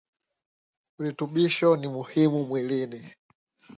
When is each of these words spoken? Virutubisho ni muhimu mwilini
Virutubisho 0.97 1.75
ni 1.75 1.87
muhimu 1.87 2.39
mwilini 2.47 3.01